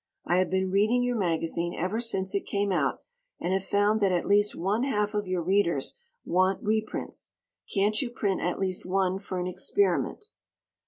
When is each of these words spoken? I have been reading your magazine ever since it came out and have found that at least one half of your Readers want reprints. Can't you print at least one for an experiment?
I 0.25 0.37
have 0.37 0.49
been 0.49 0.71
reading 0.71 1.03
your 1.03 1.15
magazine 1.15 1.75
ever 1.77 1.99
since 1.99 2.33
it 2.33 2.47
came 2.47 2.71
out 2.71 3.03
and 3.39 3.53
have 3.53 3.63
found 3.63 4.01
that 4.01 4.11
at 4.11 4.25
least 4.25 4.55
one 4.55 4.81
half 4.81 5.13
of 5.13 5.27
your 5.27 5.43
Readers 5.43 5.99
want 6.25 6.63
reprints. 6.63 7.33
Can't 7.71 8.01
you 8.01 8.09
print 8.09 8.41
at 8.41 8.57
least 8.57 8.83
one 8.83 9.19
for 9.19 9.39
an 9.39 9.45
experiment? 9.45 10.25